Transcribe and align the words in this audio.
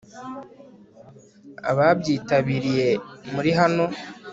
ababyitabiriye 1.71 2.87
muri 3.33 3.51
hano 3.59 3.85